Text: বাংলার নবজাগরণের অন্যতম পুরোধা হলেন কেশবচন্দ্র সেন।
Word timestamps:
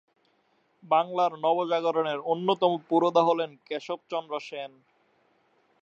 বাংলার 0.83 1.31
নবজাগরণের 1.39 2.19
অন্যতম 2.25 2.71
পুরোধা 2.89 3.21
হলেন 3.23 3.51
কেশবচন্দ্র 3.67 4.33
সেন। 4.39 4.71